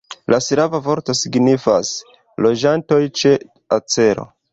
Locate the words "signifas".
1.19-1.91